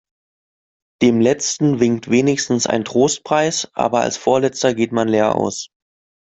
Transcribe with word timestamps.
Dem 1.03 1.21
Letzten 1.21 1.79
winkt 1.79 2.09
wenigstens 2.09 2.65
ein 2.65 2.85
Trostpreis, 2.85 3.69
aber 3.75 3.99
als 4.01 4.17
Vorletzter 4.17 4.73
geht 4.73 4.91
man 4.91 5.07
leer 5.07 5.35
aus. 5.35 5.69